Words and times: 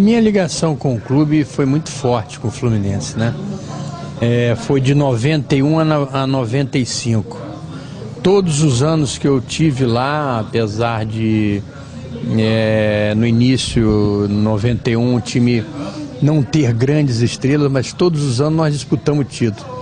Minha 0.00 0.18
ligação 0.18 0.74
com 0.74 0.94
o 0.94 1.00
clube 1.00 1.44
foi 1.44 1.66
muito 1.66 1.90
forte 1.90 2.40
com 2.40 2.48
o 2.48 2.50
Fluminense, 2.50 3.18
né? 3.18 3.34
É, 4.18 4.56
foi 4.56 4.80
de 4.80 4.94
91 4.94 5.78
a 5.78 6.26
95. 6.26 7.38
Todos 8.22 8.62
os 8.62 8.82
anos 8.82 9.18
que 9.18 9.28
eu 9.28 9.42
tive 9.42 9.84
lá, 9.84 10.40
apesar 10.40 11.04
de 11.04 11.62
é, 12.38 13.12
no 13.14 13.26
início, 13.26 14.26
91, 14.26 15.16
o 15.16 15.20
time 15.20 15.62
não 16.22 16.42
ter 16.42 16.72
grandes 16.72 17.20
estrelas, 17.20 17.70
mas 17.70 17.92
todos 17.92 18.22
os 18.22 18.40
anos 18.40 18.56
nós 18.56 18.72
disputamos 18.72 19.26
título. 19.28 19.79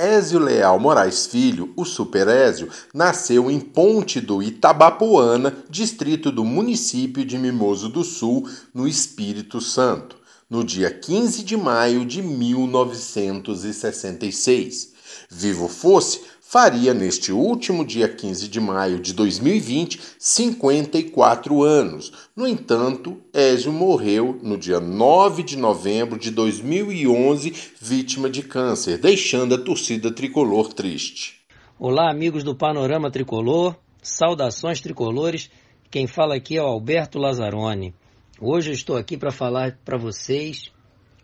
Ézio 0.00 0.38
Leal 0.38 0.80
Moraes 0.80 1.26
Filho, 1.26 1.74
o 1.76 1.84
Super 1.84 2.26
Ézio, 2.26 2.70
nasceu 2.94 3.50
em 3.50 3.60
Ponte 3.60 4.18
do 4.18 4.42
Itabapoana, 4.42 5.54
distrito 5.68 6.32
do 6.32 6.42
município 6.42 7.22
de 7.22 7.36
Mimoso 7.36 7.90
do 7.90 8.02
Sul, 8.02 8.48
no 8.72 8.88
Espírito 8.88 9.60
Santo, 9.60 10.16
no 10.48 10.64
dia 10.64 10.90
15 10.90 11.44
de 11.44 11.54
maio 11.54 12.06
de 12.06 12.22
1966. 12.22 14.94
Vivo 15.28 15.68
fosse, 15.68 16.22
faria 16.50 16.92
neste 16.92 17.30
último 17.30 17.84
dia 17.84 18.08
15 18.08 18.48
de 18.48 18.58
maio 18.58 18.98
de 18.98 19.14
2020 19.14 20.00
54 20.18 21.62
anos. 21.62 22.12
No 22.34 22.44
entanto, 22.44 23.18
Ézio 23.32 23.72
morreu 23.72 24.36
no 24.42 24.58
dia 24.58 24.80
9 24.80 25.44
de 25.44 25.56
novembro 25.56 26.18
de 26.18 26.28
2011, 26.32 27.54
vítima 27.80 28.28
de 28.28 28.42
câncer, 28.42 28.98
deixando 28.98 29.54
a 29.54 29.58
torcida 29.58 30.10
tricolor 30.10 30.72
triste. 30.72 31.40
Olá, 31.78 32.10
amigos 32.10 32.42
do 32.42 32.52
Panorama 32.52 33.12
Tricolor, 33.12 33.76
saudações 34.02 34.80
tricolores. 34.80 35.48
Quem 35.88 36.08
fala 36.08 36.34
aqui 36.34 36.56
é 36.56 36.62
o 36.62 36.66
Alberto 36.66 37.16
Lazzaroni. 37.16 37.94
Hoje 38.40 38.70
eu 38.70 38.74
estou 38.74 38.96
aqui 38.96 39.16
para 39.16 39.30
falar 39.30 39.78
para 39.84 39.96
vocês 39.96 40.72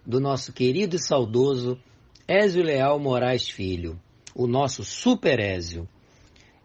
do 0.07 0.21
nosso 0.21 0.52
querido 0.52 0.95
e 0.95 1.01
saudoso 1.01 1.77
Ézio 2.29 2.63
Leal 2.63 3.01
Moraes 3.01 3.49
Filho 3.49 3.99
o 4.37 4.46
nosso 4.46 4.84
Super 4.84 5.40
Ézio. 5.40 5.88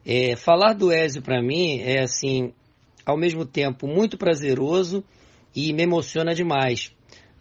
É, 0.06 0.36
falar 0.36 0.74
do 0.74 0.92
Ézio 0.92 1.22
para 1.22 1.42
mim 1.42 1.80
é 1.80 2.02
assim, 2.02 2.54
ao 3.06 3.18
mesmo 3.18 3.46
tempo 3.46 3.88
muito 3.88 4.18
prazeroso 4.18 5.04
e 5.56 5.72
me 5.72 5.84
emociona 5.84 6.36
demais, 6.36 6.92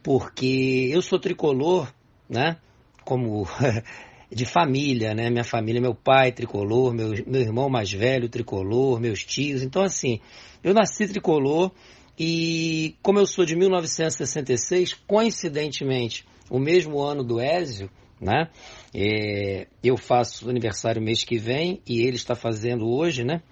porque 0.02 0.88
eu 0.92 1.02
sou 1.02 1.18
tricolor, 1.18 1.92
né? 2.28 2.58
Como 3.04 3.46
de 4.30 4.44
família, 4.44 5.14
né? 5.14 5.30
Minha 5.30 5.42
família, 5.42 5.80
meu 5.80 5.94
pai 5.94 6.30
tricolor, 6.30 6.94
meu, 6.94 7.08
meu 7.26 7.40
irmão 7.40 7.68
mais 7.68 7.90
velho 7.90 8.28
tricolor, 8.28 9.00
meus 9.00 9.24
tios. 9.24 9.62
Então, 9.62 9.82
assim, 9.82 10.20
eu 10.62 10.72
nasci 10.72 11.08
tricolor 11.08 11.72
e 12.16 12.94
como 13.02 13.18
eu 13.18 13.26
sou 13.26 13.44
de 13.44 13.56
1966, 13.56 14.94
coincidentemente, 15.08 16.24
o 16.48 16.58
mesmo 16.58 17.00
ano 17.00 17.24
do 17.24 17.40
Ézio, 17.40 17.90
né? 18.20 18.48
É, 18.94 19.66
eu 19.82 19.96
faço 19.96 20.48
aniversário 20.50 21.00
mês 21.00 21.24
que 21.24 21.38
vem 21.38 21.80
e 21.86 22.00
ele 22.02 22.16
está 22.16 22.34
fazendo 22.34 22.86
hoje, 22.88 23.24
né? 23.24 23.42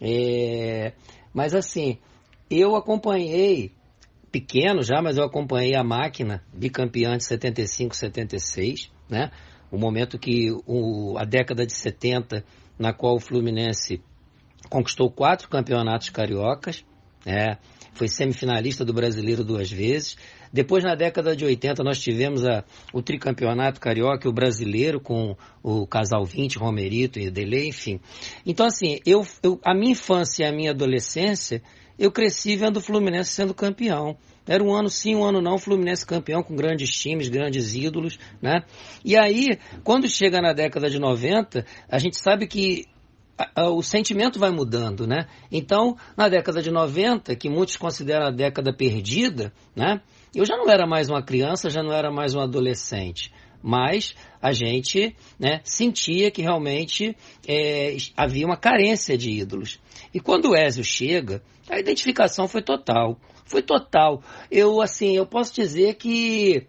É, 0.00 0.92
mas 1.32 1.54
assim, 1.54 1.98
eu 2.50 2.76
acompanhei, 2.76 3.72
pequeno 4.30 4.82
já, 4.82 5.00
mas 5.02 5.16
eu 5.16 5.24
acompanhei 5.24 5.74
a 5.74 5.82
máquina 5.82 6.44
bicampeã 6.52 7.16
de 7.16 7.24
75, 7.24 7.96
76, 7.96 8.90
né? 9.08 9.30
O 9.70 9.78
momento 9.78 10.18
que 10.18 10.50
o, 10.66 11.16
a 11.18 11.24
década 11.24 11.66
de 11.66 11.74
70, 11.74 12.44
na 12.78 12.92
qual 12.92 13.16
o 13.16 13.20
Fluminense 13.20 14.02
conquistou 14.70 15.10
quatro 15.10 15.48
campeonatos 15.48 16.10
cariocas, 16.10 16.84
é, 17.26 17.58
foi 17.92 18.08
semifinalista 18.08 18.84
do 18.84 18.94
brasileiro 18.94 19.44
duas 19.44 19.70
vezes, 19.70 20.16
depois, 20.52 20.84
na 20.84 20.94
década 20.94 21.36
de 21.36 21.44
80, 21.44 21.82
nós 21.82 22.00
tivemos 22.00 22.44
a, 22.44 22.64
o 22.92 23.02
tricampeonato 23.02 23.80
carioca 23.80 24.28
o 24.28 24.32
brasileiro 24.32 25.00
com 25.00 25.36
o 25.62 25.86
casal 25.86 26.24
20, 26.24 26.58
Romerito 26.58 27.18
e 27.18 27.30
Dele, 27.30 27.68
enfim. 27.68 28.00
Então, 28.44 28.66
assim, 28.66 29.00
eu, 29.04 29.26
eu, 29.42 29.60
a 29.64 29.74
minha 29.74 29.92
infância 29.92 30.44
e 30.44 30.46
a 30.46 30.52
minha 30.52 30.70
adolescência, 30.70 31.62
eu 31.98 32.12
cresci 32.12 32.56
vendo 32.56 32.78
o 32.78 32.80
Fluminense 32.80 33.32
sendo 33.32 33.52
campeão. 33.52 34.16
Era 34.46 34.64
um 34.64 34.74
ano 34.74 34.88
sim, 34.88 35.14
um 35.14 35.24
ano 35.24 35.42
não, 35.42 35.58
Fluminense 35.58 36.06
campeão 36.06 36.42
com 36.42 36.56
grandes 36.56 36.90
times, 36.90 37.28
grandes 37.28 37.74
ídolos, 37.74 38.18
né? 38.40 38.64
E 39.04 39.16
aí, 39.16 39.58
quando 39.84 40.08
chega 40.08 40.40
na 40.40 40.54
década 40.54 40.88
de 40.88 40.98
90, 40.98 41.66
a 41.90 41.98
gente 41.98 42.16
sabe 42.18 42.46
que 42.46 42.86
o 43.56 43.82
sentimento 43.82 44.38
vai 44.38 44.50
mudando, 44.50 45.06
né? 45.06 45.26
Então, 45.50 45.96
na 46.16 46.28
década 46.28 46.62
de 46.62 46.70
90, 46.70 47.36
que 47.36 47.48
muitos 47.48 47.76
consideram 47.76 48.26
a 48.26 48.30
década 48.30 48.72
perdida, 48.72 49.52
né? 49.76 50.00
Eu 50.38 50.44
já 50.44 50.56
não 50.56 50.70
era 50.70 50.86
mais 50.86 51.10
uma 51.10 51.20
criança, 51.20 51.68
já 51.68 51.82
não 51.82 51.92
era 51.92 52.12
mais 52.12 52.32
um 52.32 52.38
adolescente, 52.40 53.34
mas 53.60 54.14
a 54.40 54.52
gente 54.52 55.16
né, 55.36 55.60
sentia 55.64 56.30
que 56.30 56.42
realmente 56.42 57.16
é, 57.44 57.96
havia 58.16 58.46
uma 58.46 58.56
carência 58.56 59.18
de 59.18 59.32
ídolos. 59.32 59.80
E 60.14 60.20
quando 60.20 60.50
o 60.50 60.56
Ezio 60.56 60.84
chega, 60.84 61.42
a 61.68 61.80
identificação 61.80 62.46
foi 62.46 62.62
total, 62.62 63.18
foi 63.46 63.62
total. 63.62 64.22
Eu 64.48 64.80
assim, 64.80 65.16
eu 65.16 65.26
posso 65.26 65.52
dizer 65.52 65.94
que 65.94 66.68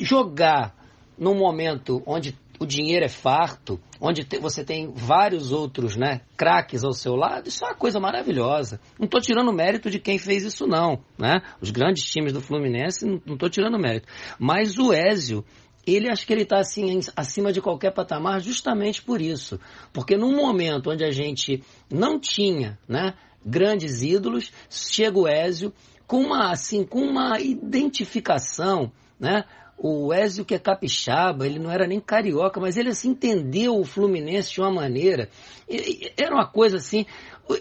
jogar 0.00 0.74
num 1.18 1.34
momento 1.34 2.02
onde 2.06 2.32
o 2.58 2.66
dinheiro 2.66 3.04
é 3.04 3.08
farto, 3.08 3.80
onde 4.00 4.24
te, 4.24 4.38
você 4.38 4.64
tem 4.64 4.92
vários 4.94 5.52
outros 5.52 5.96
né, 5.96 6.20
craques 6.36 6.84
ao 6.84 6.92
seu 6.92 7.14
lado, 7.14 7.48
isso 7.48 7.64
é 7.64 7.68
uma 7.68 7.74
coisa 7.74 8.00
maravilhosa. 8.00 8.80
Não 8.98 9.06
estou 9.06 9.20
tirando 9.20 9.52
mérito 9.52 9.90
de 9.90 9.98
quem 9.98 10.18
fez 10.18 10.44
isso, 10.44 10.66
não. 10.66 11.00
Né? 11.18 11.40
Os 11.60 11.70
grandes 11.70 12.04
times 12.04 12.32
do 12.32 12.40
Fluminense, 12.40 13.06
não 13.24 13.34
estou 13.34 13.48
tirando 13.48 13.78
mérito. 13.78 14.08
Mas 14.38 14.78
o 14.78 14.92
Ézio, 14.92 15.44
ele 15.86 16.10
acho 16.10 16.26
que 16.26 16.32
ele 16.32 16.42
está 16.42 16.58
assim, 16.58 17.00
acima 17.14 17.52
de 17.52 17.60
qualquer 17.60 17.92
patamar 17.92 18.40
justamente 18.40 19.02
por 19.02 19.20
isso. 19.20 19.60
Porque 19.92 20.16
num 20.16 20.34
momento 20.34 20.90
onde 20.90 21.04
a 21.04 21.10
gente 21.10 21.62
não 21.90 22.18
tinha 22.18 22.78
né, 22.88 23.14
grandes 23.44 24.02
ídolos, 24.02 24.52
chega 24.68 25.18
o 25.18 25.28
Ézio 25.28 25.72
com 26.06 26.20
uma, 26.20 26.50
assim, 26.50 26.84
com 26.84 27.00
uma 27.00 27.40
identificação, 27.40 28.92
né? 29.18 29.44
o 29.78 30.12
Ezio 30.12 30.44
que 30.44 30.54
é 30.54 30.58
capixaba, 30.58 31.46
ele 31.46 31.58
não 31.58 31.70
era 31.70 31.86
nem 31.86 32.00
carioca, 32.00 32.58
mas 32.58 32.76
ele 32.76 32.88
assim 32.88 33.10
entendeu 33.10 33.78
o 33.78 33.84
Fluminense 33.84 34.52
de 34.52 34.60
uma 34.60 34.72
maneira. 34.72 35.28
Era 36.16 36.34
uma 36.34 36.46
coisa 36.46 36.78
assim, 36.78 37.04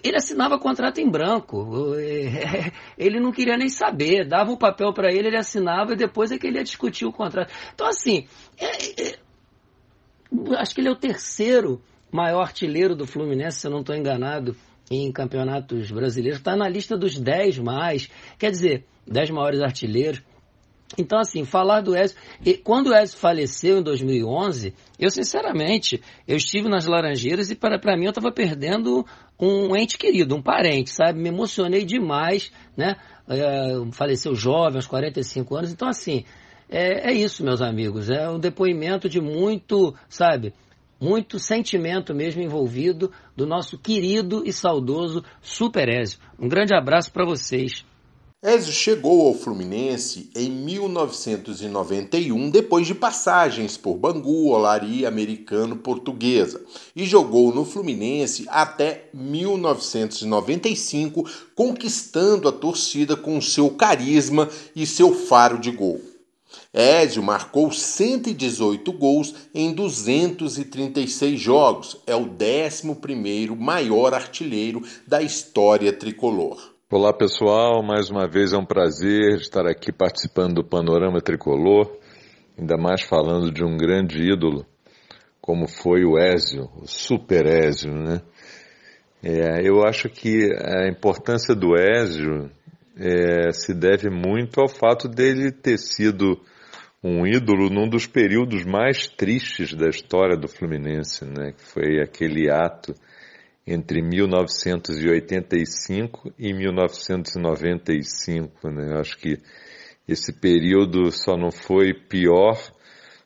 ele 0.01 0.15
assinava 0.15 0.57
contrato 0.57 0.99
em 0.99 1.09
branco. 1.09 1.93
Ele 2.97 3.19
não 3.19 3.31
queria 3.31 3.57
nem 3.57 3.69
saber, 3.69 4.27
dava 4.27 4.51
o 4.51 4.57
papel 4.57 4.93
para 4.93 5.11
ele, 5.11 5.27
ele 5.27 5.37
assinava 5.37 5.93
e 5.93 5.97
depois 5.97 6.31
é 6.31 6.37
que 6.37 6.47
ele 6.47 6.57
ia 6.57 6.63
discutir 6.63 7.05
o 7.05 7.11
contrato. 7.11 7.51
Então 7.73 7.87
assim, 7.87 8.25
é, 8.57 9.09
é, 9.09 9.19
acho 10.57 10.73
que 10.73 10.81
ele 10.81 10.87
é 10.87 10.91
o 10.91 10.95
terceiro 10.95 11.81
maior 12.11 12.41
artilheiro 12.41 12.95
do 12.95 13.05
Fluminense, 13.05 13.59
se 13.59 13.67
eu 13.67 13.71
não 13.71 13.81
estou 13.81 13.95
enganado, 13.95 14.55
em 14.89 15.11
campeonatos 15.11 15.91
brasileiros. 15.91 16.39
Está 16.39 16.55
na 16.55 16.69
lista 16.69 16.97
dos 16.97 17.17
10 17.17 17.59
mais, 17.59 18.09
quer 18.37 18.51
dizer, 18.51 18.85
10 19.07 19.31
maiores 19.31 19.61
artilheiros. 19.61 20.21
Então, 20.97 21.19
assim, 21.19 21.43
falar 21.43 21.81
do 21.81 21.95
Ezio... 21.95 22.17
Quando 22.63 22.87
o 22.87 22.95
Ezio 22.95 23.17
faleceu 23.17 23.79
em 23.79 23.83
2011, 23.83 24.73
eu, 24.99 25.09
sinceramente, 25.09 26.01
eu 26.27 26.37
estive 26.37 26.69
nas 26.69 26.85
Laranjeiras 26.85 27.49
e, 27.49 27.55
para, 27.55 27.97
mim, 27.97 28.05
eu 28.05 28.09
estava 28.09 28.31
perdendo 28.31 29.05
um 29.39 29.75
ente 29.75 29.97
querido, 29.97 30.35
um 30.35 30.41
parente, 30.41 30.91
sabe? 30.91 31.19
Me 31.19 31.29
emocionei 31.29 31.83
demais, 31.83 32.51
né? 32.77 32.95
É, 33.27 33.73
faleceu 33.91 34.35
jovem, 34.35 34.75
aos 34.75 34.87
45 34.87 35.55
anos. 35.55 35.71
Então, 35.71 35.87
assim, 35.87 36.23
é, 36.69 37.11
é 37.11 37.13
isso, 37.13 37.43
meus 37.43 37.61
amigos. 37.61 38.09
É 38.09 38.29
um 38.29 38.39
depoimento 38.39 39.09
de 39.09 39.19
muito, 39.19 39.93
sabe? 40.07 40.53
Muito 40.99 41.39
sentimento 41.39 42.13
mesmo 42.13 42.41
envolvido 42.41 43.09
do 43.35 43.45
nosso 43.45 43.77
querido 43.77 44.43
e 44.45 44.53
saudoso 44.53 45.23
Super 45.41 45.89
Ezio. 45.89 46.19
Um 46.39 46.47
grande 46.47 46.73
abraço 46.73 47.11
para 47.11 47.25
vocês. 47.25 47.83
Ezio 48.43 48.73
chegou 48.73 49.27
ao 49.27 49.33
Fluminense 49.33 50.29
em 50.35 50.51
1991 50.51 52.51
depois 52.51 52.85
de 52.85 52.93
passagens 52.93 53.75
por 53.75 53.95
Bangu, 53.95 54.49
Olaria, 54.49 55.07
Americano, 55.07 55.77
Portuguesa 55.77 56.63
e 56.95 57.05
jogou 57.05 57.51
no 57.51 57.65
Fluminense 57.65 58.45
até 58.47 59.09
1995, 59.11 61.27
conquistando 61.55 62.47
a 62.47 62.51
torcida 62.51 63.15
com 63.15 63.41
seu 63.41 63.71
carisma 63.71 64.47
e 64.75 64.85
seu 64.85 65.11
faro 65.11 65.57
de 65.57 65.71
gol. 65.71 65.99
Ezio 66.75 67.23
marcou 67.23 67.71
118 67.71 68.91
gols 68.91 69.33
em 69.53 69.73
236 69.73 71.39
jogos, 71.39 72.01
é 72.05 72.13
o 72.13 72.25
11º 72.25 73.55
maior 73.55 74.13
artilheiro 74.13 74.81
da 75.07 75.21
história 75.21 75.93
tricolor. 75.93 76.73
Olá 76.91 77.13
pessoal, 77.13 77.81
mais 77.81 78.09
uma 78.09 78.27
vez 78.27 78.51
é 78.51 78.57
um 78.57 78.65
prazer 78.65 79.39
estar 79.39 79.65
aqui 79.65 79.89
participando 79.89 80.55
do 80.55 80.63
Panorama 80.65 81.21
Tricolor, 81.21 81.89
ainda 82.57 82.75
mais 82.75 83.01
falando 83.01 83.51
de 83.51 83.63
um 83.63 83.77
grande 83.77 84.21
ídolo 84.21 84.65
como 85.45 85.67
foi 85.67 86.03
o 86.03 86.17
Ézio, 86.17 86.69
o 86.75 86.87
Super 86.87 87.45
Ézio, 87.45 87.93
né? 87.93 88.19
É, 89.23 89.61
eu 89.61 89.83
acho 89.85 90.09
que 90.09 90.51
a 90.59 90.89
importância 90.89 91.53
do 91.53 91.77
Ézio 91.77 92.49
é, 92.97 93.51
se 93.51 93.71
deve 93.71 94.09
muito 94.09 94.59
ao 94.59 94.67
fato 94.67 95.07
dele 95.07 95.51
ter 95.51 95.77
sido 95.77 96.41
um 97.07 97.27
ídolo 97.27 97.69
num 97.69 97.87
dos 97.87 98.07
períodos 98.07 98.65
mais 98.65 99.07
tristes 99.07 99.75
da 99.75 99.87
história 99.87 100.35
do 100.35 100.47
Fluminense, 100.47 101.23
né? 101.23 101.51
Que 101.51 101.61
foi 101.61 102.01
aquele 102.01 102.49
ato 102.49 102.95
entre 103.67 104.01
1985 104.01 106.33
e 106.39 106.51
1995, 106.51 108.71
né? 108.71 108.93
Eu 108.93 108.99
acho 108.99 109.15
que 109.19 109.37
esse 110.07 110.33
período 110.33 111.11
só 111.11 111.37
não 111.37 111.51
foi 111.51 111.93
pior 111.93 112.59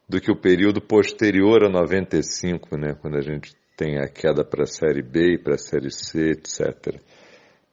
do 0.09 0.19
que 0.19 0.29
o 0.29 0.35
período 0.35 0.81
posterior 0.81 1.63
a 1.63 1.69
95, 1.69 2.77
né? 2.77 2.95
Quando 3.01 3.15
a 3.15 3.21
gente 3.21 3.53
tem 3.77 3.97
a 3.97 4.09
queda 4.09 4.43
para 4.43 4.63
a 4.63 4.67
Série 4.67 5.01
B 5.01 5.35
e 5.35 5.37
para 5.37 5.55
a 5.55 5.57
Série 5.57 5.89
C, 5.89 6.31
etc. 6.31 6.99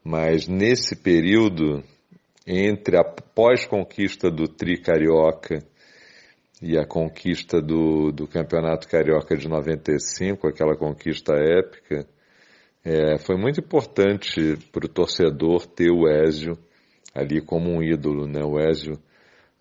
Mas 0.04 0.46
nesse 0.46 0.94
período, 0.94 1.82
entre 2.46 2.96
a 2.96 3.02
pós-conquista 3.02 4.30
do 4.30 4.46
Tri 4.46 4.80
Carioca 4.80 5.66
e 6.62 6.78
a 6.78 6.86
conquista 6.86 7.60
do, 7.60 8.10
do 8.12 8.26
Campeonato 8.26 8.88
Carioca 8.88 9.36
de 9.36 9.48
95, 9.48 10.46
aquela 10.48 10.76
conquista 10.76 11.34
épica, 11.34 12.06
é, 12.84 13.18
foi 13.18 13.36
muito 13.36 13.60
importante 13.60 14.56
para 14.72 14.86
o 14.86 14.88
torcedor 14.88 15.66
ter 15.66 15.90
o 15.90 16.08
Ézio 16.08 16.56
ali 17.14 17.40
como 17.40 17.70
um 17.70 17.82
ídolo. 17.82 18.26
Né? 18.26 18.42
O 18.44 18.58
Ézio 18.58 18.98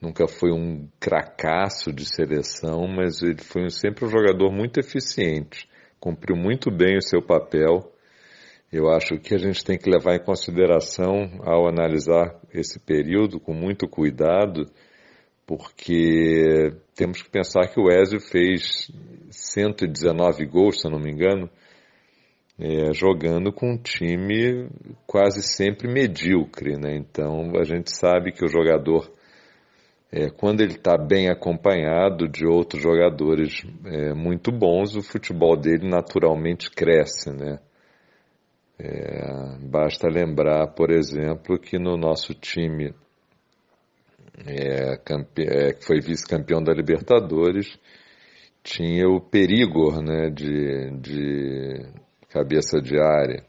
nunca 0.01 0.27
foi 0.27 0.51
um 0.51 0.87
cracaço 0.99 1.91
de 1.91 2.05
seleção, 2.05 2.87
mas 2.87 3.21
ele 3.21 3.41
foi 3.41 3.69
sempre 3.69 4.05
um 4.05 4.09
jogador 4.09 4.51
muito 4.51 4.79
eficiente 4.79 5.67
cumpriu 6.05 6.35
muito 6.35 6.69
bem 6.69 6.97
o 6.97 7.01
seu 7.01 7.19
papel. 7.19 7.91
Eu 8.71 8.89
acho 8.91 9.17
que 9.17 9.33
a 9.33 9.39
gente 9.39 9.65
tem 9.65 9.75
que 9.75 9.89
levar 9.89 10.15
em 10.15 10.23
consideração 10.23 11.39
ao 11.43 11.67
analisar 11.67 12.39
esse 12.53 12.79
período 12.79 13.39
com 13.39 13.53
muito 13.53 13.87
cuidado, 13.87 14.65
porque 15.45 16.73
temos 16.95 17.21
que 17.21 17.29
pensar 17.29 17.67
que 17.67 17.79
o 17.79 17.89
Ezio 17.89 18.19
fez 18.19 18.91
119 19.29 20.45
gols, 20.45 20.81
se 20.81 20.87
eu 20.87 20.91
não 20.91 20.99
me 20.99 21.11
engano, 21.11 21.49
é, 22.57 22.93
jogando 22.93 23.51
com 23.51 23.73
um 23.73 23.77
time 23.77 24.69
quase 25.05 25.43
sempre 25.43 25.87
medíocre, 25.87 26.77
né? 26.79 26.95
Então 26.95 27.51
a 27.59 27.63
gente 27.63 27.91
sabe 27.91 28.31
que 28.31 28.45
o 28.45 28.47
jogador 28.47 29.11
é, 30.11 30.29
quando 30.29 30.61
ele 30.61 30.75
está 30.75 30.97
bem 30.97 31.29
acompanhado 31.29 32.29
de 32.29 32.47
outros 32.47 32.81
jogadores 32.81 33.65
é, 33.85 34.13
muito 34.13 34.51
bons, 34.51 34.95
o 34.95 35.01
futebol 35.01 35.57
dele 35.57 35.89
naturalmente 35.89 36.71
cresce, 36.71 37.31
né? 37.31 37.59
É, 38.79 39.57
basta 39.61 40.07
lembrar, 40.07 40.67
por 40.67 40.91
exemplo, 40.91 41.59
que 41.59 41.77
no 41.77 41.97
nosso 41.97 42.33
time 42.33 42.93
é, 44.45 44.93
é, 44.93 45.73
que 45.73 45.85
foi 45.85 45.99
vice-campeão 45.99 46.61
da 46.63 46.73
Libertadores, 46.73 47.77
tinha 48.63 49.07
o 49.07 49.21
Perigor, 49.21 50.01
né, 50.01 50.29
de, 50.29 50.91
de 50.99 51.85
cabeça 52.29 52.81
de 52.81 52.99
área. 52.99 53.45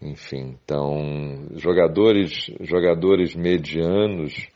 Enfim, 0.00 0.56
então 0.62 1.48
jogadores, 1.54 2.50
jogadores 2.60 3.34
medianos 3.34 4.48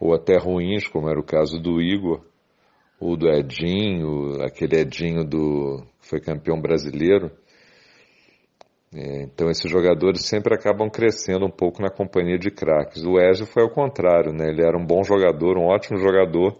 ou 0.00 0.14
até 0.14 0.36
ruins, 0.36 0.88
como 0.88 1.08
era 1.08 1.20
o 1.20 1.24
caso 1.24 1.60
do 1.60 1.80
Igor, 1.80 2.24
ou 2.98 3.16
do 3.16 3.28
Edinho, 3.28 4.42
aquele 4.42 4.80
Edinho 4.80 5.24
do 5.24 5.84
que 6.00 6.08
foi 6.08 6.20
campeão 6.20 6.60
brasileiro. 6.60 7.30
É, 8.94 9.22
então 9.22 9.50
esses 9.50 9.70
jogadores 9.70 10.26
sempre 10.26 10.54
acabam 10.54 10.90
crescendo 10.90 11.46
um 11.46 11.50
pouco 11.50 11.80
na 11.80 11.88
companhia 11.88 12.38
de 12.38 12.50
craques. 12.50 13.02
O 13.04 13.18
Ezio 13.18 13.46
foi 13.46 13.62
ao 13.62 13.70
contrário, 13.70 14.32
né? 14.32 14.48
Ele 14.48 14.62
era 14.62 14.76
um 14.76 14.84
bom 14.84 15.02
jogador, 15.02 15.56
um 15.56 15.66
ótimo 15.66 15.98
jogador, 15.98 16.58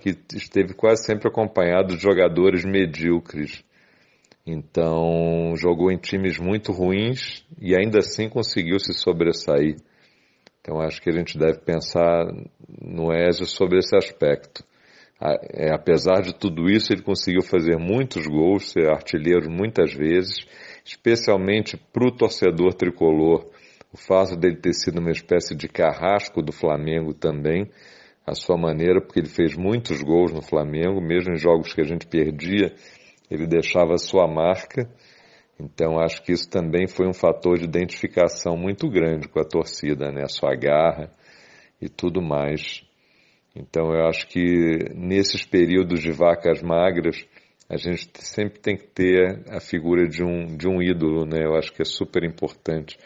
que 0.00 0.16
esteve 0.34 0.72
quase 0.72 1.04
sempre 1.04 1.28
acompanhado 1.28 1.94
de 1.94 2.02
jogadores 2.02 2.64
medíocres. 2.64 3.62
Então 4.46 5.54
jogou 5.54 5.92
em 5.92 5.98
times 5.98 6.38
muito 6.38 6.72
ruins 6.72 7.44
e 7.60 7.76
ainda 7.76 7.98
assim 7.98 8.28
conseguiu 8.28 8.78
se 8.78 8.94
sobressair. 8.94 9.76
Então 10.60 10.80
acho 10.80 11.00
que 11.02 11.10
a 11.10 11.12
gente 11.12 11.38
deve 11.38 11.58
pensar 11.58 12.26
no 12.80 13.12
Ezio 13.12 13.46
sobre 13.46 13.78
esse 13.78 13.94
aspecto. 13.94 14.64
É, 15.52 15.70
apesar 15.74 16.22
de 16.22 16.34
tudo 16.34 16.70
isso, 16.70 16.92
ele 16.92 17.02
conseguiu 17.02 17.42
fazer 17.42 17.76
muitos 17.76 18.26
gols, 18.26 18.70
ser 18.70 18.88
artilheiro 18.88 19.50
muitas 19.50 19.92
vezes, 19.92 20.46
especialmente 20.84 21.76
para 21.76 22.06
o 22.06 22.10
torcedor 22.10 22.74
tricolor. 22.74 23.50
O 23.92 23.96
fato 23.96 24.36
dele 24.36 24.56
ter 24.56 24.72
sido 24.72 25.00
uma 25.00 25.10
espécie 25.10 25.54
de 25.54 25.68
carrasco 25.68 26.42
do 26.42 26.52
Flamengo 26.52 27.12
também, 27.12 27.70
a 28.26 28.34
sua 28.34 28.56
maneira, 28.56 29.00
porque 29.00 29.20
ele 29.20 29.28
fez 29.28 29.56
muitos 29.56 30.02
gols 30.02 30.32
no 30.32 30.42
Flamengo, 30.42 31.00
mesmo 31.00 31.32
em 31.32 31.38
jogos 31.38 31.72
que 31.72 31.80
a 31.80 31.84
gente 31.84 32.06
perdia, 32.06 32.72
ele 33.30 33.46
deixava 33.46 33.94
a 33.94 33.98
sua 33.98 34.28
marca 34.28 34.88
então 35.60 36.00
acho 36.00 36.22
que 36.22 36.32
isso 36.32 36.48
também 36.48 36.88
foi 36.88 37.06
um 37.06 37.12
fator 37.12 37.58
de 37.58 37.64
identificação 37.64 38.56
muito 38.56 38.88
grande 38.88 39.28
com 39.28 39.38
a 39.40 39.44
torcida, 39.44 40.10
né? 40.10 40.22
A 40.22 40.28
sua 40.28 40.54
garra 40.54 41.10
e 41.80 41.88
tudo 41.88 42.22
mais. 42.22 42.82
Então 43.54 43.92
eu 43.92 44.06
acho 44.06 44.26
que 44.28 44.78
nesses 44.94 45.44
períodos 45.44 46.00
de 46.00 46.12
vacas 46.12 46.62
magras 46.62 47.26
a 47.70 47.76
gente 47.76 48.10
sempre 48.16 48.58
tem 48.58 48.76
que 48.76 48.88
ter 48.88 49.44
a 49.48 49.60
figura 49.60 50.08
de 50.08 50.24
um, 50.24 50.56
de 50.56 50.66
um 50.68 50.82
ídolo, 50.82 51.24
né? 51.24 51.44
Eu 51.44 51.54
acho 51.54 51.72
que 51.72 51.80
é 51.80 51.84
super 51.84 52.24
importante 52.24 52.98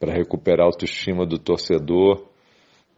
para 0.00 0.14
recuperar 0.14 0.62
a 0.62 0.68
autoestima 0.68 1.26
do 1.26 1.38
torcedor 1.38 2.26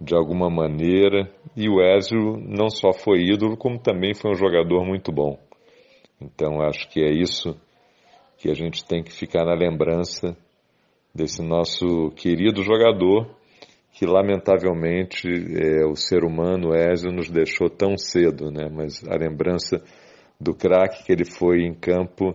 de 0.00 0.14
alguma 0.14 0.48
maneira. 0.48 1.28
E 1.56 1.68
o 1.68 1.82
Ezio 1.82 2.36
não 2.38 2.70
só 2.70 2.92
foi 2.92 3.24
ídolo, 3.24 3.56
como 3.56 3.80
também 3.80 4.14
foi 4.14 4.30
um 4.30 4.36
jogador 4.36 4.86
muito 4.86 5.10
bom. 5.10 5.36
Então 6.20 6.62
acho 6.62 6.88
que 6.88 7.00
é 7.00 7.10
isso 7.10 7.60
que 8.36 8.48
a 8.48 8.54
gente 8.54 8.84
tem 8.84 9.02
que 9.02 9.12
ficar 9.12 9.44
na 9.44 9.54
lembrança 9.54 10.36
desse 11.12 11.42
nosso 11.42 12.10
querido 12.14 12.62
jogador 12.62 13.28
que 13.92 14.06
lamentavelmente 14.06 15.26
é, 15.26 15.84
o 15.84 15.96
ser 15.96 16.22
humano 16.22 16.72
Ezio 16.72 17.10
nos 17.10 17.28
deixou 17.28 17.68
tão 17.68 17.98
cedo, 17.98 18.52
né? 18.52 18.68
Mas 18.70 19.02
a 19.08 19.16
lembrança 19.16 19.82
do 20.40 20.54
craque 20.54 21.04
que 21.04 21.10
ele 21.10 21.24
foi 21.24 21.62
em 21.62 21.74
campo 21.74 22.32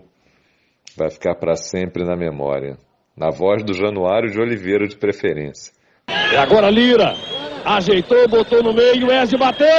vai 0.94 1.10
ficar 1.10 1.34
para 1.36 1.56
sempre 1.56 2.04
na 2.04 2.14
memória. 2.14 2.76
Na 3.16 3.30
voz 3.30 3.64
do 3.64 3.72
Januário 3.72 4.30
de 4.30 4.38
Oliveira 4.38 4.86
de 4.86 4.94
preferência. 4.96 5.72
E 6.08 6.36
agora 6.36 6.68
Lira 6.68 7.14
ajeitou, 7.64 8.28
botou 8.28 8.62
no 8.62 8.74
meio, 8.74 9.10
Ezio 9.10 9.38
bateu 9.38 9.66
e 9.66 9.72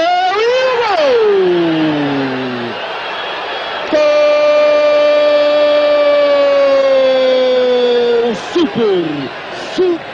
gol! 3.92 4.16
Superésio! 8.54 10.05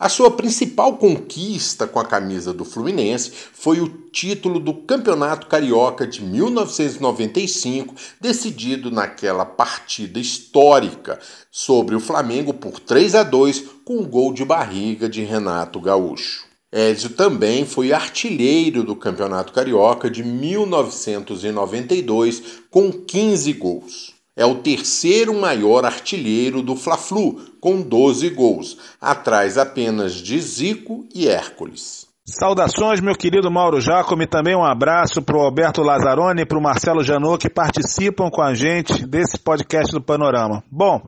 A 0.00 0.08
sua 0.08 0.30
principal 0.30 0.96
conquista 0.96 1.84
com 1.84 1.98
a 1.98 2.04
camisa 2.04 2.52
do 2.52 2.64
Fluminense 2.64 3.32
foi 3.52 3.80
o 3.80 3.88
título 3.88 4.60
do 4.60 4.72
Campeonato 4.72 5.48
Carioca 5.48 6.06
de 6.06 6.22
1995, 6.22 7.96
decidido 8.20 8.92
naquela 8.92 9.44
partida 9.44 10.20
histórica 10.20 11.18
sobre 11.50 11.96
o 11.96 12.00
Flamengo 12.00 12.54
por 12.54 12.78
3 12.78 13.16
a 13.16 13.24
2 13.24 13.64
com 13.84 13.94
o 13.94 14.02
um 14.02 14.06
gol 14.06 14.32
de 14.32 14.44
barriga 14.44 15.08
de 15.08 15.24
Renato 15.24 15.80
Gaúcho. 15.80 16.46
Ézio 16.70 17.10
também 17.10 17.66
foi 17.66 17.92
artilheiro 17.92 18.84
do 18.84 18.94
Campeonato 18.94 19.52
Carioca 19.52 20.08
de 20.08 20.22
1992 20.22 22.60
com 22.70 22.92
15 22.92 23.52
gols 23.54 24.16
é 24.38 24.46
o 24.46 24.54
terceiro 24.54 25.34
maior 25.34 25.84
artilheiro 25.84 26.62
do 26.62 26.76
Fla-Flu, 26.76 27.40
com 27.60 27.80
12 27.80 28.30
gols, 28.30 28.76
atrás 29.00 29.58
apenas 29.58 30.14
de 30.14 30.40
Zico 30.40 31.06
e 31.14 31.28
Hércules. 31.28 32.06
Saudações, 32.26 33.00
meu 33.00 33.14
querido 33.14 33.50
Mauro 33.50 33.80
Jacome, 33.80 34.26
também 34.26 34.54
um 34.54 34.64
abraço 34.64 35.22
para 35.22 35.36
o 35.36 35.40
Alberto 35.40 35.80
Lazzaroni 35.80 36.42
e 36.42 36.46
para 36.46 36.58
o 36.58 36.62
Marcelo 36.62 37.02
Janot 37.02 37.38
que 37.38 37.48
participam 37.48 38.28
com 38.30 38.42
a 38.42 38.52
gente 38.52 39.06
desse 39.06 39.38
podcast 39.38 39.90
do 39.90 40.02
Panorama. 40.02 40.62
Bom, 40.70 41.00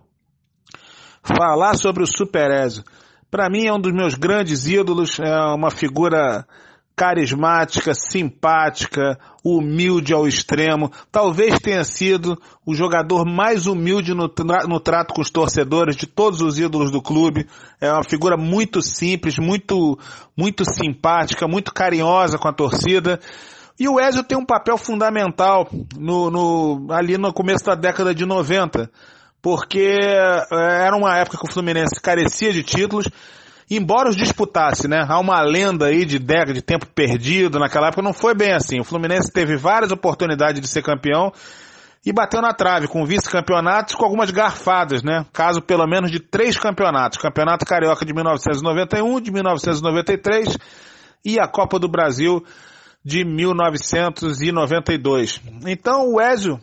falar 1.22 1.76
sobre 1.76 2.02
o 2.02 2.06
Super. 2.06 2.48
Para 3.30 3.50
mim 3.50 3.66
é 3.66 3.72
um 3.72 3.78
dos 3.78 3.92
meus 3.92 4.14
grandes 4.14 4.66
ídolos, 4.66 5.20
é 5.20 5.36
uma 5.54 5.70
figura 5.70 6.46
carismática, 7.00 7.94
simpática, 7.94 9.18
humilde 9.42 10.12
ao 10.12 10.28
extremo. 10.28 10.92
Talvez 11.10 11.58
tenha 11.58 11.82
sido 11.82 12.38
o 12.66 12.74
jogador 12.74 13.24
mais 13.24 13.66
humilde 13.66 14.12
no, 14.12 14.28
tra 14.28 14.64
no, 14.68 14.78
trato 14.78 15.14
com 15.14 15.22
os 15.22 15.30
torcedores 15.30 15.96
de 15.96 16.06
todos 16.06 16.42
os 16.42 16.58
ídolos 16.58 16.90
do 16.90 17.00
clube. 17.00 17.46
É 17.80 17.90
uma 17.90 18.04
figura 18.04 18.36
muito 18.36 18.82
simples, 18.82 19.38
muito, 19.38 19.98
muito 20.36 20.62
simpática, 20.66 21.48
muito 21.48 21.72
carinhosa 21.72 22.36
com 22.36 22.48
a 22.48 22.52
torcida. 22.52 23.18
E 23.78 23.88
o 23.88 23.98
Ezio 23.98 24.22
tem 24.22 24.36
um 24.36 24.44
papel 24.44 24.76
fundamental 24.76 25.70
no, 25.98 26.30
no, 26.30 26.92
ali 26.92 27.16
no 27.16 27.32
começo 27.32 27.64
da 27.64 27.74
década 27.74 28.14
de 28.14 28.26
90 28.26 28.90
porque 29.40 29.98
é, 30.02 30.86
era 30.86 30.94
uma 30.94 31.16
época 31.16 31.38
que 31.38 31.48
o 31.48 31.50
Fluminense 31.50 31.98
carecia 31.98 32.52
de 32.52 32.62
títulos, 32.62 33.08
embora 33.70 34.08
os 34.08 34.16
disputasse, 34.16 34.88
né? 34.88 35.04
Há 35.08 35.18
uma 35.18 35.40
lenda 35.42 35.86
aí 35.86 36.04
de 36.04 36.18
década 36.18 36.52
de 36.52 36.62
tempo 36.62 36.86
perdido 36.86 37.58
naquela 37.58 37.88
época, 37.88 38.02
não 38.02 38.12
foi 38.12 38.34
bem 38.34 38.52
assim. 38.52 38.80
O 38.80 38.84
Fluminense 38.84 39.32
teve 39.32 39.56
várias 39.56 39.90
oportunidades 39.92 40.60
de 40.60 40.68
ser 40.68 40.82
campeão 40.82 41.32
e 42.04 42.12
bateu 42.12 42.42
na 42.42 42.52
trave 42.52 42.88
com 42.88 43.04
vice-campeonatos 43.04 43.94
com 43.94 44.04
algumas 44.04 44.30
garfadas, 44.30 45.02
né? 45.02 45.24
Caso 45.32 45.62
pelo 45.62 45.86
menos 45.86 46.10
de 46.10 46.18
três 46.18 46.58
campeonatos: 46.58 47.18
Campeonato 47.18 47.64
Carioca 47.64 48.04
de 48.04 48.12
1991, 48.12 49.20
de 49.20 49.30
1993 49.30 50.58
e 51.24 51.38
a 51.38 51.46
Copa 51.46 51.78
do 51.78 51.88
Brasil 51.88 52.44
de 53.04 53.24
1992. 53.24 55.40
Então 55.66 56.12
o 56.12 56.20
Ezio, 56.20 56.60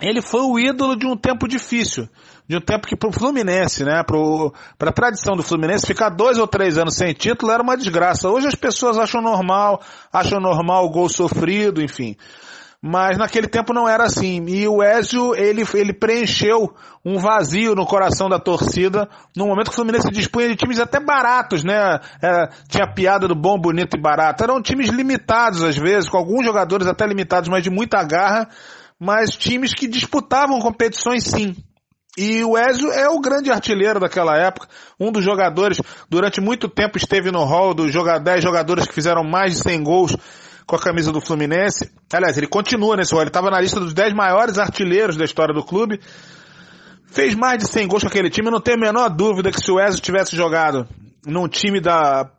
ele 0.00 0.22
foi 0.22 0.42
o 0.42 0.58
ídolo 0.58 0.96
de 0.96 1.06
um 1.06 1.16
tempo 1.16 1.46
difícil, 1.46 2.08
de 2.48 2.56
um 2.56 2.60
tempo 2.60 2.86
que 2.86 2.96
para 2.96 3.08
o 3.08 3.12
Fluminense, 3.12 3.84
né, 3.84 4.02
para 4.78 4.90
a 4.90 4.92
tradição 4.92 5.36
do 5.36 5.42
Fluminense, 5.42 5.86
ficar 5.86 6.10
dois 6.10 6.38
ou 6.38 6.46
três 6.46 6.78
anos 6.78 6.96
sem 6.96 7.12
título 7.12 7.52
era 7.52 7.62
uma 7.62 7.76
desgraça. 7.76 8.28
Hoje 8.28 8.48
as 8.48 8.54
pessoas 8.54 8.98
acham 8.98 9.20
normal, 9.20 9.80
acham 10.12 10.40
normal 10.40 10.86
o 10.86 10.90
gol 10.90 11.08
sofrido, 11.08 11.82
enfim 11.82 12.16
mas 12.82 13.18
naquele 13.18 13.46
tempo 13.46 13.74
não 13.74 13.86
era 13.86 14.04
assim. 14.04 14.42
E 14.48 14.66
o 14.66 14.82
Ezio, 14.82 15.34
ele, 15.34 15.62
ele 15.74 15.92
preencheu 15.92 16.74
um 17.04 17.18
vazio 17.18 17.74
no 17.74 17.84
coração 17.84 18.28
da 18.28 18.38
torcida, 18.38 19.08
no 19.36 19.46
momento 19.46 19.66
que 19.66 19.72
o 19.72 19.74
Fluminense 19.74 20.10
dispunha 20.10 20.48
de 20.48 20.56
times 20.56 20.80
até 20.80 20.98
baratos, 20.98 21.62
né? 21.62 22.00
Era, 22.22 22.48
tinha 22.68 22.86
piada 22.86 23.28
do 23.28 23.34
bom, 23.34 23.58
bonito 23.58 23.96
e 23.96 24.00
barato. 24.00 24.42
Eram 24.42 24.62
times 24.62 24.88
limitados 24.88 25.62
às 25.62 25.76
vezes, 25.76 26.08
com 26.08 26.16
alguns 26.16 26.44
jogadores 26.44 26.86
até 26.86 27.06
limitados, 27.06 27.50
mas 27.50 27.62
de 27.62 27.70
muita 27.70 28.02
garra, 28.02 28.48
mas 29.00 29.30
times 29.30 29.72
que 29.72 29.88
disputavam 29.88 30.60
competições 30.60 31.24
sim. 31.24 31.56
E 32.18 32.44
o 32.44 32.58
Ezio 32.58 32.92
é 32.92 33.08
o 33.08 33.20
grande 33.20 33.50
artilheiro 33.50 33.98
daquela 33.98 34.36
época, 34.36 34.68
um 34.98 35.10
dos 35.10 35.24
jogadores, 35.24 35.80
durante 36.08 36.40
muito 36.40 36.68
tempo 36.68 36.98
esteve 36.98 37.30
no 37.30 37.44
hall 37.44 37.72
dos 37.72 37.90
10 37.92 38.42
jogadores 38.42 38.86
que 38.86 38.92
fizeram 38.92 39.24
mais 39.24 39.54
de 39.54 39.60
100 39.60 39.82
gols 39.82 40.16
com 40.66 40.76
a 40.76 40.78
camisa 40.78 41.10
do 41.10 41.20
Fluminense. 41.20 41.90
Aliás, 42.12 42.36
ele 42.36 42.46
continua 42.46 42.96
nesse 42.96 43.12
rol, 43.12 43.22
ele 43.22 43.30
estava 43.30 43.50
na 43.50 43.60
lista 43.60 43.80
dos 43.80 43.94
10 43.94 44.12
maiores 44.12 44.58
artilheiros 44.58 45.16
da 45.16 45.24
história 45.24 45.54
do 45.54 45.64
clube. 45.64 45.98
Fez 47.06 47.34
mais 47.34 47.58
de 47.58 47.68
100 47.68 47.88
gols 47.88 48.02
com 48.02 48.08
aquele 48.08 48.28
time, 48.28 48.50
não 48.50 48.60
tenho 48.60 48.76
a 48.76 48.80
menor 48.80 49.08
dúvida 49.08 49.50
que 49.50 49.60
se 49.60 49.70
o 49.70 49.80
Ezio 49.80 50.02
tivesse 50.02 50.36
jogado 50.36 50.86
num 51.26 51.48
time 51.48 51.80
da, 51.80 52.30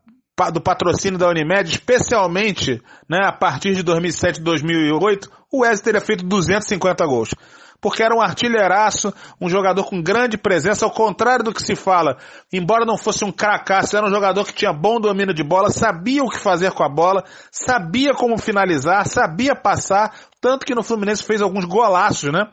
do 0.49 0.61
patrocínio 0.61 1.19
da 1.19 1.29
Unimed, 1.29 1.69
especialmente 1.69 2.81
né, 3.07 3.19
a 3.23 3.31
partir 3.31 3.75
de 3.75 3.83
2007 3.83 4.39
e 4.39 4.43
2008, 4.43 5.29
o 5.51 5.65
Ezio 5.65 5.83
teria 5.83 6.01
feito 6.01 6.25
250 6.25 7.05
gols 7.05 7.35
porque 7.81 8.03
era 8.03 8.15
um 8.15 8.21
artilheiraço, 8.21 9.11
um 9.41 9.49
jogador 9.49 9.83
com 9.85 9.99
grande 9.99 10.37
presença, 10.37 10.85
ao 10.85 10.91
contrário 10.91 11.43
do 11.43 11.51
que 11.51 11.63
se 11.63 11.75
fala. 11.75 12.15
Embora 12.53 12.85
não 12.85 12.95
fosse 12.95 13.25
um 13.25 13.31
cracaço, 13.31 13.97
era 13.97 14.05
um 14.05 14.11
jogador 14.11 14.45
que 14.45 14.53
tinha 14.53 14.71
bom 14.71 14.99
domínio 14.99 15.33
de 15.33 15.43
bola, 15.43 15.71
sabia 15.71 16.23
o 16.23 16.29
que 16.29 16.37
fazer 16.37 16.71
com 16.73 16.83
a 16.83 16.89
bola, 16.89 17.23
sabia 17.51 18.13
como 18.13 18.37
finalizar, 18.37 19.07
sabia 19.07 19.55
passar, 19.55 20.13
tanto 20.39 20.63
que 20.63 20.75
no 20.75 20.83
Fluminense 20.83 21.23
fez 21.23 21.41
alguns 21.41 21.65
golaços, 21.65 22.31
né? 22.31 22.47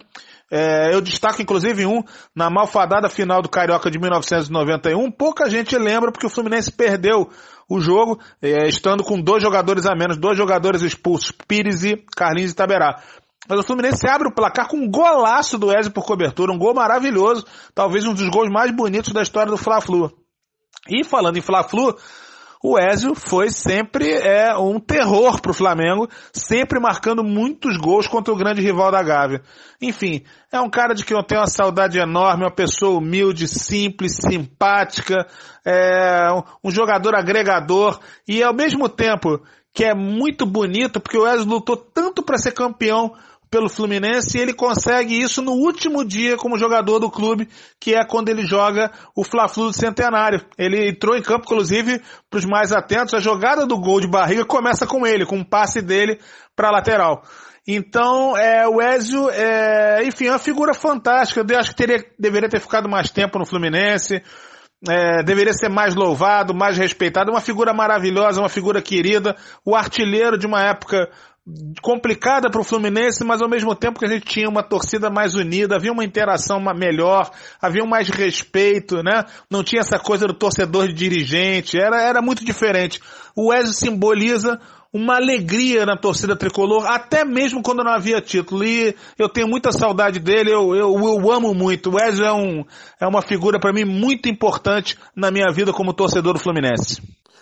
É, 0.50 0.94
eu 0.94 1.00
destaco 1.00 1.42
inclusive 1.42 1.84
um 1.84 2.02
na 2.34 2.48
malfadada 2.48 3.08
final 3.08 3.42
do 3.42 3.48
Carioca 3.48 3.90
de 3.90 3.98
1991. 3.98 5.10
Pouca 5.10 5.48
gente 5.50 5.76
lembra 5.76 6.10
porque 6.10 6.26
o 6.26 6.30
Fluminense 6.30 6.72
perdeu 6.72 7.28
o 7.68 7.80
jogo, 7.80 8.18
é, 8.40 8.66
estando 8.66 9.04
com 9.04 9.20
dois 9.20 9.42
jogadores 9.42 9.84
a 9.84 9.94
menos, 9.94 10.16
dois 10.16 10.38
jogadores 10.38 10.80
expulsos, 10.80 11.30
Pires 11.30 11.84
e 11.84 11.96
Carlinhos 12.16 12.52
e 12.52 12.54
Taberá. 12.54 13.02
Mas 13.46 13.60
o 13.60 13.62
Fluminense 13.62 14.06
abre 14.08 14.28
o 14.28 14.34
placar 14.34 14.68
com 14.68 14.78
um 14.78 14.90
golaço 14.90 15.58
do 15.58 15.72
Ezio 15.72 15.92
por 15.92 16.04
cobertura, 16.04 16.52
um 16.52 16.58
gol 16.58 16.74
maravilhoso, 16.74 17.44
talvez 17.74 18.06
um 18.06 18.14
dos 18.14 18.28
gols 18.28 18.50
mais 18.50 18.70
bonitos 18.74 19.12
da 19.12 19.22
história 19.22 19.50
do 19.50 19.56
Fla-Flu. 19.56 20.12
E 20.88 21.04
falando 21.04 21.36
em 21.36 21.42
Fla-Flu, 21.42 21.96
o 22.62 22.78
Ezio 22.78 23.14
foi 23.14 23.50
sempre 23.50 24.10
é, 24.12 24.56
um 24.56 24.80
terror 24.80 25.40
para 25.40 25.50
o 25.50 25.54
Flamengo, 25.54 26.08
sempre 26.32 26.80
marcando 26.80 27.22
muitos 27.22 27.76
gols 27.76 28.08
contra 28.08 28.32
o 28.32 28.36
grande 28.36 28.60
rival 28.60 28.90
da 28.90 29.02
Gávea. 29.02 29.42
Enfim, 29.80 30.24
é 30.50 30.60
um 30.60 30.68
cara 30.68 30.94
de 30.94 31.04
quem 31.04 31.16
eu 31.16 31.22
tenho 31.22 31.40
uma 31.40 31.46
saudade 31.46 31.98
enorme, 31.98 32.44
uma 32.44 32.50
pessoa 32.50 32.98
humilde, 32.98 33.46
simples, 33.46 34.16
simpática, 34.16 35.26
é, 35.64 36.28
um 36.64 36.70
jogador 36.70 37.14
agregador 37.14 38.00
e 38.26 38.42
ao 38.42 38.54
mesmo 38.54 38.88
tempo 38.88 39.40
que 39.72 39.84
é 39.84 39.94
muito 39.94 40.44
bonito, 40.44 40.98
porque 40.98 41.16
o 41.16 41.28
Ezio 41.28 41.46
lutou 41.46 41.76
tanto 41.76 42.22
para 42.22 42.38
ser 42.38 42.52
campeão 42.52 43.14
pelo 43.50 43.68
Fluminense 43.68 44.36
e 44.36 44.40
ele 44.40 44.52
consegue 44.52 45.18
isso 45.18 45.40
no 45.40 45.52
último 45.52 46.04
dia 46.04 46.36
como 46.36 46.58
jogador 46.58 46.98
do 46.98 47.10
clube, 47.10 47.48
que 47.80 47.94
é 47.94 48.04
quando 48.04 48.28
ele 48.28 48.42
joga 48.42 48.90
o 49.14 49.24
Fla-Flu 49.24 49.66
do 49.66 49.72
Centenário. 49.72 50.44
Ele 50.56 50.90
entrou 50.90 51.16
em 51.16 51.22
campo, 51.22 51.44
inclusive, 51.44 52.00
para 52.28 52.38
os 52.38 52.44
mais 52.44 52.72
atentos, 52.72 53.14
a 53.14 53.20
jogada 53.20 53.66
do 53.66 53.78
gol 53.78 54.00
de 54.00 54.08
barriga 54.08 54.44
começa 54.44 54.86
com 54.86 55.06
ele, 55.06 55.24
com 55.24 55.36
um 55.36 55.44
passe 55.44 55.80
dele 55.80 56.18
para 56.54 56.68
a 56.68 56.72
lateral. 56.72 57.22
Então, 57.70 58.34
é, 58.34 58.66
o 58.66 58.80
Ezio, 58.80 59.28
é, 59.28 60.02
enfim, 60.04 60.26
é 60.26 60.30
uma 60.30 60.38
figura 60.38 60.72
fantástica. 60.72 61.44
Eu 61.46 61.58
acho 61.58 61.70
que 61.70 61.76
teria, 61.76 62.02
deveria 62.18 62.48
ter 62.48 62.60
ficado 62.60 62.88
mais 62.88 63.10
tempo 63.10 63.38
no 63.38 63.44
Fluminense. 63.44 64.22
É, 64.88 65.22
deveria 65.22 65.52
ser 65.52 65.68
mais 65.68 65.94
louvado, 65.94 66.54
mais 66.54 66.78
respeitado. 66.78 67.30
Uma 67.30 67.42
figura 67.42 67.74
maravilhosa, 67.74 68.40
uma 68.40 68.48
figura 68.48 68.80
querida. 68.80 69.36
O 69.66 69.76
artilheiro 69.76 70.38
de 70.38 70.46
uma 70.46 70.62
época 70.62 71.10
complicada 71.80 72.50
para 72.50 72.60
o 72.60 72.64
Fluminense, 72.64 73.24
mas 73.24 73.40
ao 73.40 73.48
mesmo 73.48 73.74
tempo 73.74 73.98
que 73.98 74.04
a 74.04 74.08
gente 74.08 74.26
tinha 74.26 74.48
uma 74.48 74.62
torcida 74.62 75.08
mais 75.08 75.34
unida, 75.34 75.76
havia 75.76 75.92
uma 75.92 76.04
interação 76.04 76.60
melhor, 76.74 77.30
havia 77.60 77.82
um 77.82 77.88
mais 77.88 78.08
respeito, 78.08 79.02
né? 79.02 79.24
Não 79.50 79.64
tinha 79.64 79.80
essa 79.80 79.98
coisa 79.98 80.26
do 80.26 80.34
torcedor 80.34 80.88
de 80.88 80.94
dirigente, 80.94 81.78
era, 81.78 82.02
era 82.02 82.20
muito 82.20 82.44
diferente. 82.44 83.00
O 83.34 83.48
Wesley 83.48 83.74
simboliza 83.74 84.60
uma 84.92 85.16
alegria 85.16 85.84
na 85.84 85.96
torcida 85.96 86.34
tricolor, 86.36 86.86
até 86.86 87.24
mesmo 87.24 87.62
quando 87.62 87.84
não 87.84 87.92
havia 87.92 88.20
título. 88.20 88.64
E 88.64 88.94
eu 89.18 89.28
tenho 89.28 89.46
muita 89.46 89.70
saudade 89.72 90.18
dele, 90.18 90.50
eu, 90.50 90.74
eu, 90.74 90.94
eu 90.94 91.32
amo 91.32 91.54
muito. 91.54 91.90
O 91.90 91.94
Wesley 91.96 92.26
é, 92.26 92.32
um, 92.32 92.64
é 93.00 93.06
uma 93.06 93.22
figura 93.22 93.60
para 93.60 93.72
mim 93.72 93.84
muito 93.84 94.28
importante 94.28 94.98
na 95.14 95.30
minha 95.30 95.50
vida 95.52 95.72
como 95.72 95.92
torcedor 95.92 96.34
do 96.34 96.40
Fluminense. 96.40 97.00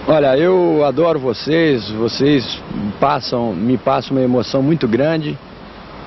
Olha, 0.06 0.38
eu 0.38 0.84
adoro 0.84 1.18
vocês, 1.18 1.90
vocês 1.92 2.44
passam, 3.00 3.56
me 3.56 3.78
passam 3.78 4.18
uma 4.18 4.24
emoção 4.24 4.62
muito 4.62 4.86
grande. 4.86 5.38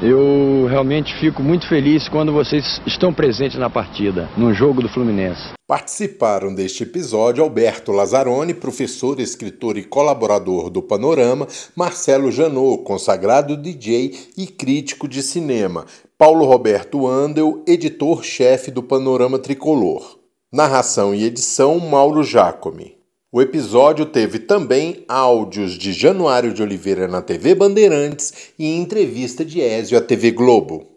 Eu 0.03 0.67
realmente 0.69 1.15
fico 1.19 1.43
muito 1.43 1.67
feliz 1.67 2.07
quando 2.07 2.31
vocês 2.31 2.79
estão 2.87 3.15
presentes 3.15 3.59
na 3.59 3.71
partida, 3.71 4.29
no 4.37 4.53
jogo 4.53 4.83
do 4.83 4.89
Fluminense. 4.91 5.55
Participaram 5.67 6.55
deste 6.55 6.83
episódio 6.83 7.43
Alberto 7.43 7.91
Lazzaroni, 7.91 8.53
professor, 8.53 9.19
escritor 9.19 9.79
e 9.79 9.83
colaborador 9.83 10.69
do 10.69 10.83
Panorama, 10.83 11.47
Marcelo 11.75 12.31
Janot, 12.31 12.85
consagrado 12.85 13.57
DJ 13.57 14.15
e 14.37 14.47
crítico 14.47 15.09
de 15.09 15.23
cinema, 15.23 15.87
Paulo 16.19 16.45
Roberto 16.45 17.07
Andel, 17.07 17.65
editor-chefe 17.67 18.71
do 18.71 18.83
Panorama 18.83 19.39
Tricolor. 19.39 20.19
Narração 20.53 21.15
e 21.15 21.25
edição 21.25 21.81
Mauro 21.81 22.23
Jacome. 22.23 22.96
O 23.33 23.43
episódio 23.43 24.07
teve 24.07 24.39
também 24.39 25.05
áudios 25.09 25.73
de 25.73 25.93
Januário 25.93 26.55
de 26.55 26.63
Oliveira 26.63 27.09
na 27.09 27.21
TV 27.21 27.57
Bandeirantes 27.57 28.53
e 28.57 28.67
entrevista 28.67 29.45
de 29.45 29.61
Ézio 29.61 29.99
à 29.99 30.01
TV 30.01 30.31
Globo. 30.31 30.96